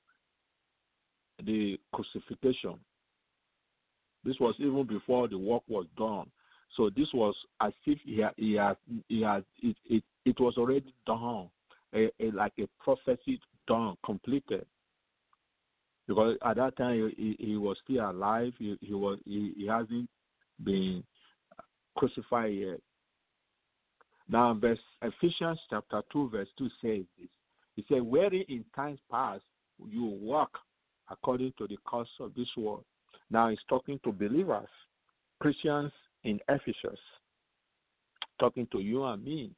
[1.45, 2.79] the crucifixion.
[4.25, 6.31] This was even before the work was done.
[6.77, 8.77] So this was as if he had, he had,
[9.09, 11.51] he had it, it, it was already done,
[11.95, 14.65] a, a, like a prophecy done, completed.
[16.07, 18.53] Because at that time he, he was still alive.
[18.59, 20.09] He, he was he, he hasn't
[20.63, 21.03] been
[21.97, 22.81] crucified yet.
[24.29, 27.29] Now, verse Ephesians chapter two, verse two says this.
[27.77, 29.43] He said, Wherein in times past
[29.89, 30.59] you walk
[31.11, 32.85] according to the course of this world.
[33.31, 34.69] Now he's talking to believers,
[35.41, 35.93] Christians
[36.25, 36.99] in Ephesus,
[38.39, 39.51] talking to you and me.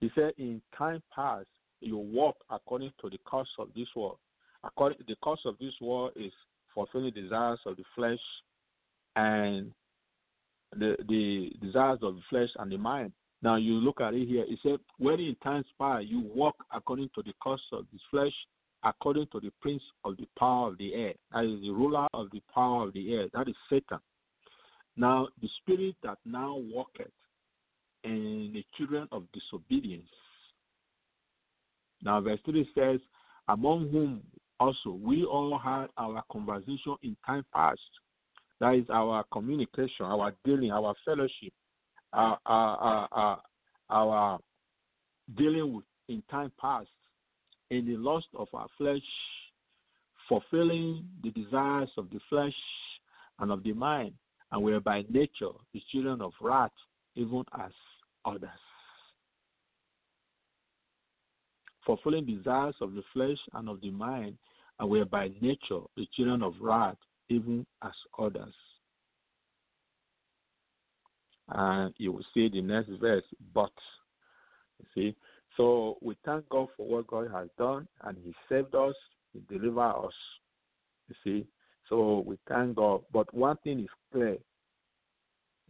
[0.00, 1.46] He said, In time past
[1.80, 4.18] you walk according to the course of this world.
[4.64, 6.32] According the course of this world is
[6.74, 8.20] fulfilling desires of the flesh
[9.16, 9.72] and
[10.76, 13.12] the the desires of the flesh and the mind.
[13.42, 14.44] Now you look at it here.
[14.48, 18.32] It said, when in times past you walk according to the course of this flesh,
[18.84, 21.14] according to the prince of the power of the air.
[21.32, 23.26] That is the ruler of the power of the air.
[23.32, 23.98] That is Satan.
[24.96, 27.12] Now the spirit that now walketh
[28.04, 30.08] in the children of disobedience.
[32.02, 33.00] Now verse 3 says,
[33.48, 34.22] among whom
[34.58, 37.80] also we all had our conversation in time past.
[38.60, 41.52] That is our communication, our dealing, our fellowship
[42.12, 43.42] our, our, our,
[43.90, 44.38] our
[45.36, 46.88] dealing with in time past
[47.70, 49.00] in the lust of our flesh,
[50.28, 52.52] fulfilling the desires of the flesh
[53.38, 54.12] and of the mind,
[54.50, 56.70] and we are by nature the children of wrath,
[57.14, 57.72] even as
[58.24, 58.50] others.
[61.86, 64.36] Fulfilling desires of the flesh and of the mind,
[64.78, 66.96] and we are by nature the children of wrath,
[67.28, 68.54] even as others.
[71.48, 73.24] And you will see the next verse,
[73.54, 73.72] but.
[74.78, 75.16] You see?
[75.56, 78.94] So we thank God for what God has done, and He saved us,
[79.32, 80.14] He delivered us.
[81.08, 81.46] You see?
[81.88, 83.02] So we thank God.
[83.12, 84.38] But one thing is clear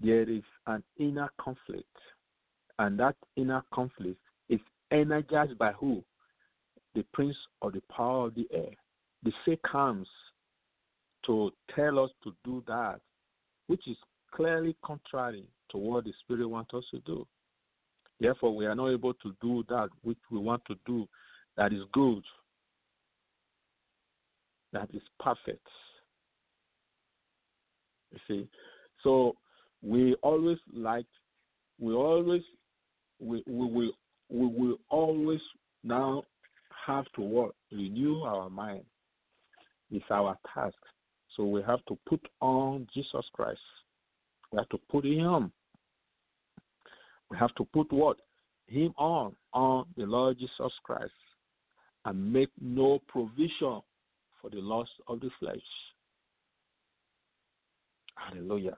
[0.03, 1.97] there is an inner conflict,
[2.79, 4.61] and that inner conflict is
[4.91, 6.03] energized by who?
[6.95, 8.71] The prince of the power of the air.
[9.25, 10.09] The say comes
[11.27, 13.01] to tell us to do that,
[13.67, 13.97] which is
[14.35, 17.27] clearly contrary to what the Spirit wants us to do.
[18.21, 21.09] Therefore, we are not able to do that which we want to do
[21.57, 22.23] that is good,
[24.73, 25.67] that is perfect.
[28.11, 28.49] You see?
[29.03, 29.37] So
[29.83, 31.07] we always like,
[31.81, 32.43] we always,
[33.19, 33.95] we, we, we,
[34.29, 35.41] we will always
[35.83, 36.23] now
[36.87, 37.55] have to what?
[37.71, 38.85] Renew our mind.
[39.91, 40.75] It's our task.
[41.37, 43.61] So we have to put on Jesus Christ.
[44.53, 45.53] We have to put him.
[47.33, 48.19] We have to put what?
[48.67, 51.13] Him on, on the Lord Jesus Christ,
[52.05, 53.81] and make no provision
[54.41, 55.57] for the loss of the flesh.
[58.17, 58.77] Hallelujah.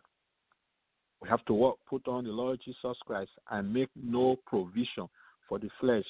[1.21, 1.79] We have to what?
[1.91, 5.09] Put on the Lord Jesus Christ and make no provision
[5.49, 6.05] for the flesh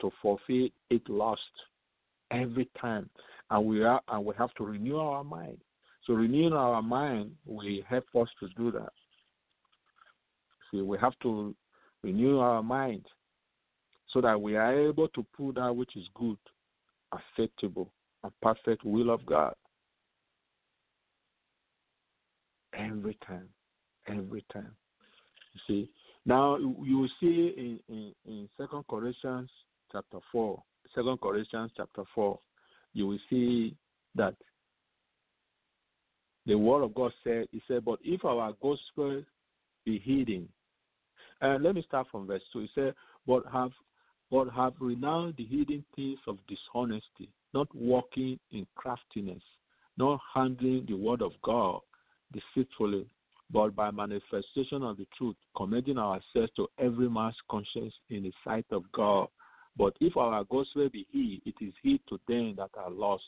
[0.00, 1.40] to fulfill its lust
[2.30, 3.10] every time.
[3.50, 5.58] And we are and we have to renew our mind.
[6.06, 8.92] So renewing our mind will help us to do that.
[10.70, 11.54] See, we have to
[12.02, 13.04] renew our mind
[14.12, 16.36] so that we are able to put that which is good,
[17.12, 17.90] acceptable,
[18.22, 19.54] and perfect will of God.
[22.74, 23.48] Every time.
[24.06, 24.72] Every time.
[25.54, 25.90] You see.
[26.24, 29.50] Now you will see in, in, in Second Corinthians
[29.90, 30.62] chapter four,
[30.94, 32.38] Second Corinthians chapter four,
[32.92, 33.74] you will see
[34.14, 34.34] that
[36.46, 39.22] the word of God said, He said, But if our gospel
[39.84, 40.48] be hidden,
[41.42, 42.60] and let me start from verse 2.
[42.60, 42.94] He said,
[43.26, 43.72] But have
[44.30, 49.42] but have renounced the hidden things of dishonesty, not walking in craftiness,
[49.98, 51.80] not handling the word of God
[52.32, 53.06] deceitfully,
[53.50, 58.64] but by manifestation of the truth, commending ourselves to every man's conscience in the sight
[58.70, 59.28] of God.
[59.76, 63.24] But if our gospel be hid, it is hid to them that are lost.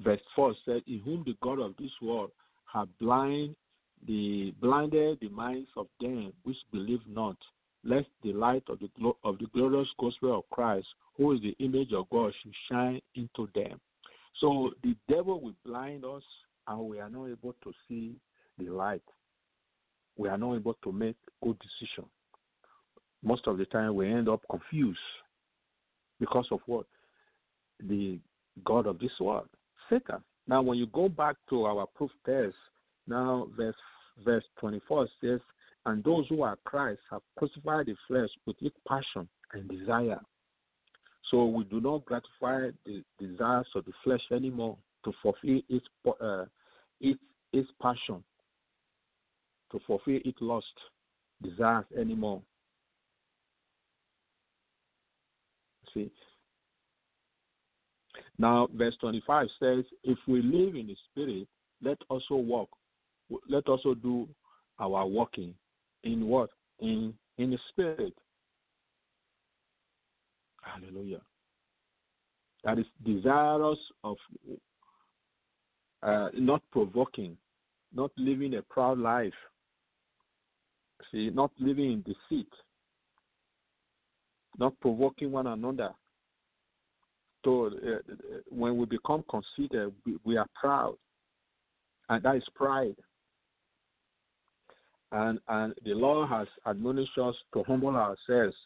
[0.00, 2.30] Verse 4 said, In whom the God of this world
[2.72, 3.54] hath blind
[4.06, 7.36] the blinded the minds of them which believe not,
[7.84, 8.88] lest the light of the
[9.24, 10.86] of the glorious gospel of Christ,
[11.16, 13.80] who is the image of God, should shine into them.
[14.40, 16.22] So the devil will blind us,
[16.68, 18.16] and we are not able to see
[18.58, 19.02] the light.
[20.16, 22.08] We are not able to make good decision.
[23.22, 24.98] Most of the time, we end up confused
[26.20, 26.86] because of what
[27.82, 28.18] the
[28.64, 29.48] God of this world,
[29.90, 30.22] Satan.
[30.46, 32.54] Now, when you go back to our proof text,
[33.06, 33.74] now verse
[34.24, 35.40] verse 24 says,
[35.84, 40.20] And those who are Christ have crucified the flesh with its passion and desire.
[41.30, 45.86] So we do not gratify the desires of the flesh anymore to fulfill its
[46.20, 46.44] uh,
[47.00, 47.20] its
[47.52, 48.22] its passion,
[49.72, 50.66] to fulfill its lust,
[51.42, 52.42] desires anymore.
[55.94, 56.10] See.
[58.38, 61.48] Now, verse 25 says, If we live in the Spirit,
[61.82, 62.68] let us also walk
[63.48, 64.28] let us also do
[64.78, 65.54] our walking
[66.04, 66.50] in what?
[66.80, 68.14] In in the spirit.
[70.62, 71.20] Hallelujah.
[72.64, 74.16] That is desirous of
[76.02, 77.36] uh, not provoking,
[77.94, 79.32] not living a proud life.
[81.12, 82.48] See, not living in deceit,
[84.58, 85.90] not provoking one another.
[87.44, 88.12] So uh,
[88.48, 90.96] when we become conceited, we, we are proud,
[92.08, 92.96] and that is pride.
[95.12, 98.56] And, and the Lord has admonished us to humble ourselves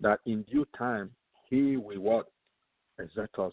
[0.00, 1.10] that in due time
[1.50, 2.26] He will what?
[2.98, 3.52] Exert us.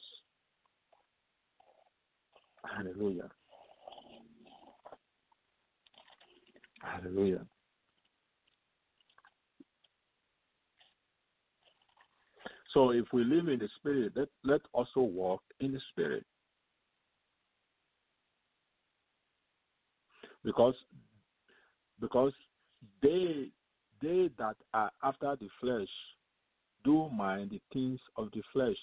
[2.64, 3.30] Hallelujah.
[6.82, 7.46] Hallelujah.
[12.74, 16.26] So if we live in the Spirit, let, let also walk in the Spirit.
[20.44, 20.74] Because
[22.02, 22.34] because
[23.02, 23.48] they
[24.02, 25.88] they that are after the flesh
[26.84, 28.78] do mind the things of the flesh,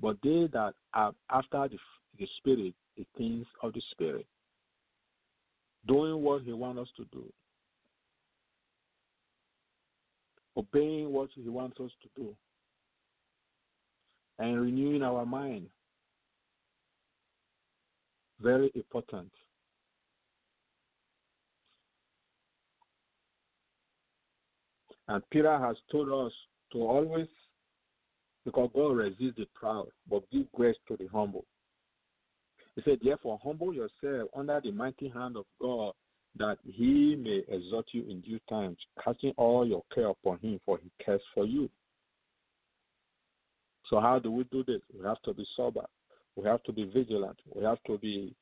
[0.00, 1.78] but they that are after the,
[2.18, 4.26] the spirit, the things of the spirit.
[5.86, 7.24] Doing what he wants us to do.
[10.56, 12.34] Obeying what he wants us to do.
[14.38, 15.66] And renewing our mind.
[18.40, 19.30] Very important.
[25.08, 26.32] And Peter has told us
[26.72, 27.28] to always,
[28.44, 31.44] because God resists the proud, but give grace to the humble.
[32.76, 35.92] He said, Therefore, humble yourself under the mighty hand of God,
[36.36, 40.78] that he may exalt you in due time, casting all your care upon him, for
[40.78, 41.70] he cares for you.
[43.88, 44.80] So, how do we do this?
[44.98, 45.84] We have to be sober.
[46.36, 47.38] We have to be vigilant.
[47.54, 48.34] We have to be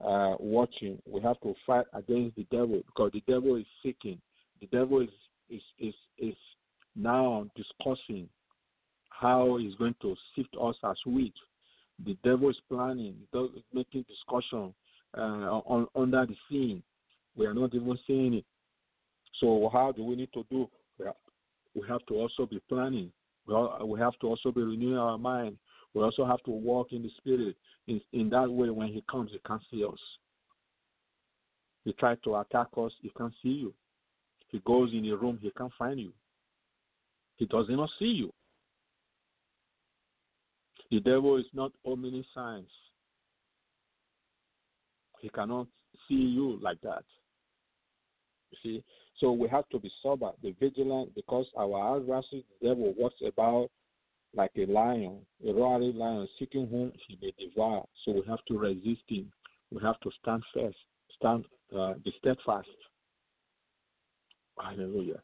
[0.00, 1.00] uh, watching.
[1.06, 4.20] We have to fight against the devil because the devil is seeking.
[4.60, 5.08] The devil is
[5.50, 6.34] is is is
[6.96, 8.28] now discussing
[9.10, 11.34] how he's going to sift us as wheat.
[12.04, 13.16] The devil is planning,
[13.72, 14.72] making discussion
[15.16, 16.82] uh, on, under the scene.
[17.36, 18.44] We are not even seeing it.
[19.40, 20.68] So how do we need to do?
[21.74, 23.12] We have to also be planning.
[23.46, 25.58] We have to also be renewing our mind.
[25.94, 27.56] We also have to walk in the spirit.
[27.86, 29.98] In, in that way, when he comes, he can't see us.
[31.84, 33.74] He tries to attack us, he can't see you.
[34.50, 36.12] He goes in a room, he can't find you.
[37.36, 38.32] He does not see you.
[40.90, 42.70] The devil is not omniscience.
[45.20, 45.68] He cannot
[46.08, 47.04] see you like that.
[48.50, 48.84] You see?
[49.18, 53.70] So we have to be sober, be vigilant, because our adversary, the devil, walks about
[54.34, 57.84] like a lion, a roaring lion, seeking whom he may devour.
[58.04, 59.30] So we have to resist him.
[59.70, 60.76] We have to stand fast,
[61.16, 61.44] stand,
[61.76, 62.68] uh, be steadfast.
[64.58, 65.20] Hallelujah.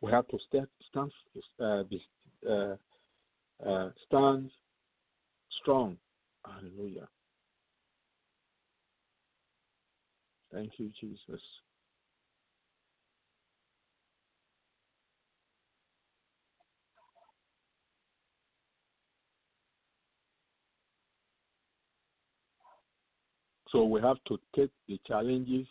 [0.00, 1.12] We have to stand, stand,
[1.60, 2.02] uh, be,
[2.48, 2.74] uh,
[3.64, 4.50] uh, stand
[5.60, 5.96] strong.
[6.44, 7.08] Hallelujah.
[10.52, 11.40] Thank you, Jesus.
[23.70, 25.66] So we have to take the challenges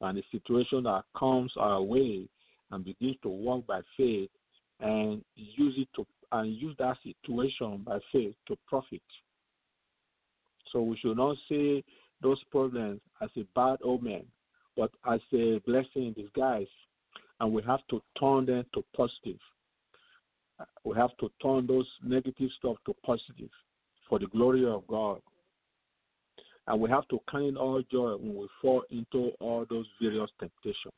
[0.00, 2.28] and the situation that comes our way
[2.70, 4.30] and begin to walk by faith
[4.80, 9.02] and use it to and use that situation by faith to profit.
[10.72, 11.84] So we should not see
[12.22, 14.24] those problems as a bad omen,
[14.76, 16.68] but as a blessing in disguise.
[17.40, 19.40] And we have to turn them to positive.
[20.84, 23.50] We have to turn those negative stuff to positive
[24.08, 25.20] for the glory of God.
[26.66, 30.94] And we have to count all joy when we fall into all those various temptations.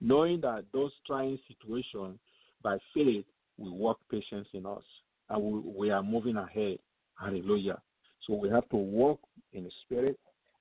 [0.00, 2.18] Knowing that those trying situations,
[2.62, 3.24] by faith,
[3.58, 4.82] will work patience in us.
[5.30, 6.78] And we, we are moving ahead.
[7.18, 7.80] Hallelujah.
[8.26, 9.20] So we have to walk
[9.52, 10.18] in the Spirit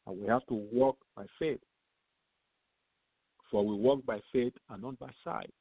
[0.07, 1.59] and we have to walk by faith.
[3.51, 5.53] For we walk by faith and not by sight.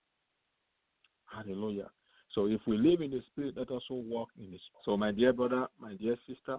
[1.27, 1.91] Hallelujah.
[2.35, 4.85] So if we live in the Spirit, let us also walk in the Spirit.
[4.85, 6.59] So, my dear brother, my dear sister,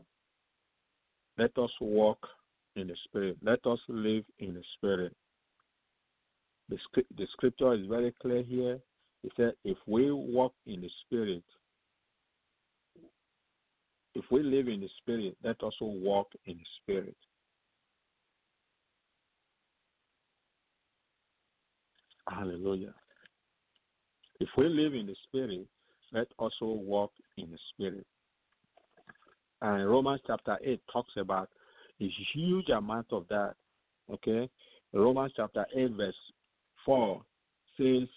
[1.37, 2.19] let us walk
[2.75, 3.37] in the Spirit.
[3.41, 5.15] Let us live in the Spirit.
[6.69, 6.77] The,
[7.17, 8.79] the scripture is very clear here.
[9.23, 11.43] It said, if we walk in the Spirit,
[14.13, 17.15] if we live in the Spirit, let us also walk in the Spirit.
[22.29, 22.93] Hallelujah.
[24.39, 25.67] If we live in the Spirit,
[26.11, 28.05] let us also walk in the Spirit.
[29.61, 31.49] And Romans chapter 8 talks about
[32.01, 33.53] a huge amount of that.
[34.11, 34.49] Okay?
[34.93, 36.15] Romans chapter 8, verse
[36.85, 37.21] 4
[37.77, 38.07] says,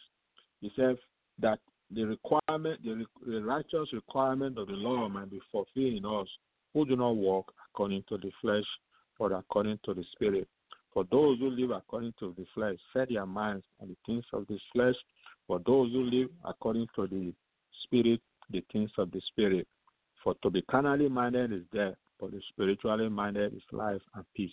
[0.61, 0.97] He says
[1.41, 1.59] that
[1.91, 6.29] the requirement, the, the righteous requirement of the law might be fulfilled in us
[6.75, 8.65] who do not walk according to the flesh,
[9.19, 10.47] but according to the Spirit.
[10.93, 14.47] For those who live according to the flesh set their minds on the things of
[14.49, 14.95] the flesh.
[15.47, 17.33] For those who live according to the
[17.85, 18.21] Spirit,
[18.51, 19.67] the things of the Spirit.
[20.23, 24.51] For to be carnally minded is death, but the spiritually minded is life and peace.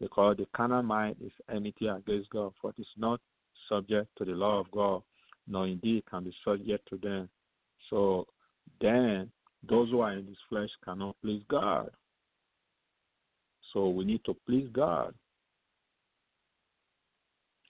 [0.00, 3.20] Because the carnal mind is enmity against God, for it is not
[3.68, 5.02] subject to the law of God,
[5.46, 7.28] nor indeed can be subject to them.
[7.90, 8.26] So
[8.80, 9.30] then,
[9.68, 11.90] those who are in this flesh cannot please God.
[13.72, 15.14] So we need to please God.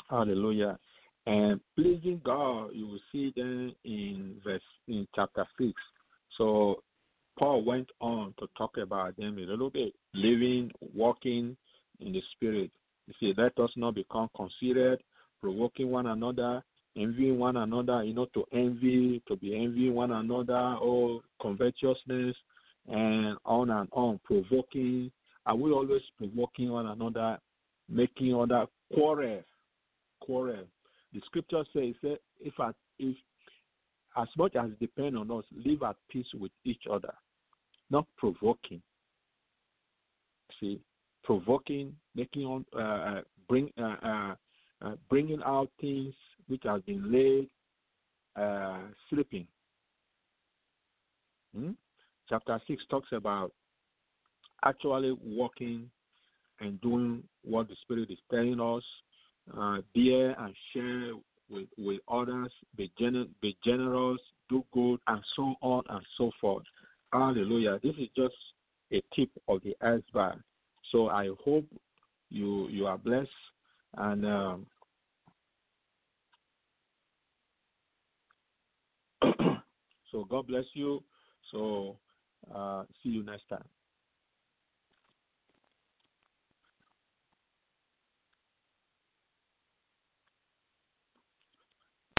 [0.08, 0.78] Hallelujah.
[1.26, 5.72] And pleasing God, you will see then in verse in chapter six.
[6.38, 6.82] So
[7.40, 11.56] Paul went on to talk about them a little bit, living, walking
[11.98, 12.70] in the spirit.
[13.06, 15.02] He said, Let us not become considered,
[15.40, 16.62] provoking one another,
[16.98, 22.36] envying one another, you know, to envy, to be envying one another, or covetousness,
[22.88, 25.10] and on and on, provoking.
[25.46, 27.38] Are we always provoking one another,
[27.88, 29.40] making other quarrel?
[30.20, 30.64] quarrel.
[31.14, 33.16] The scripture says, if, if
[34.18, 37.14] as much as depend on us, live at peace with each other,
[37.90, 38.82] not provoking.
[40.58, 40.80] See,
[41.24, 44.34] provoking, making on, uh, uh bring, uh, uh,
[44.82, 46.14] uh, bringing out things
[46.48, 47.48] which have been laid,
[48.36, 49.46] uh, sleeping.
[51.56, 51.72] Hmm?
[52.28, 53.52] Chapter six talks about
[54.64, 55.90] actually walking
[56.60, 58.84] and doing what the Spirit is telling us
[59.94, 61.12] bear and share
[61.48, 66.64] with, with others, be, gener- be generous, do good, and so on and so forth.
[67.12, 67.80] Hallelujah.
[67.82, 68.34] This is just
[68.92, 70.38] a tip of the iceberg.
[70.92, 71.64] So I hope
[72.30, 73.28] you you are blessed
[73.96, 74.66] and um,
[80.12, 81.02] so God bless you.
[81.50, 81.96] So
[82.54, 83.64] uh, see you next time.